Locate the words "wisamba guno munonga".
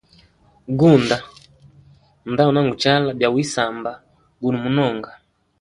3.33-5.11